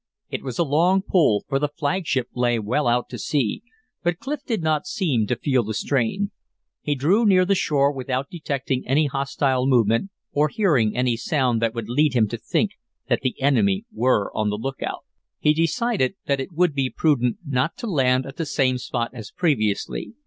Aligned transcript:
It 0.31 0.41
was 0.41 0.57
a 0.57 0.63
long 0.63 1.03
pull, 1.03 1.45
for 1.47 1.59
the 1.59 1.67
flagship 1.67 2.29
lay 2.33 2.57
well 2.57 2.87
out 2.87 3.07
to 3.09 3.19
sea, 3.19 3.61
but 4.01 4.17
Clif 4.17 4.43
did 4.43 4.63
not 4.63 4.87
seem 4.87 5.27
to 5.27 5.35
feel 5.35 5.61
the 5.61 5.75
strain. 5.75 6.31
He 6.81 6.95
drew 6.95 7.23
near 7.23 7.45
the 7.45 7.53
shore 7.53 7.91
without 7.93 8.31
detecting 8.31 8.81
any 8.87 9.05
hostile 9.05 9.67
movement 9.67 10.09
or 10.31 10.47
hearing 10.47 10.97
any 10.97 11.17
sound 11.17 11.61
that 11.61 11.75
would 11.75 11.87
lead 11.87 12.15
him 12.15 12.27
to 12.29 12.37
think 12.39 12.71
that 13.09 13.21
the 13.21 13.39
enemy 13.39 13.85
were 13.93 14.35
on 14.35 14.49
the 14.49 14.57
lookout. 14.57 15.05
He 15.37 15.53
decided 15.53 16.15
that 16.25 16.39
it 16.39 16.51
would 16.51 16.73
be 16.73 16.89
prudent 16.89 17.37
not 17.47 17.77
to 17.77 17.85
land 17.85 18.25
at 18.25 18.37
the 18.37 18.45
same 18.47 18.79
spot 18.79 19.11
as 19.13 19.29
previously. 19.29 20.15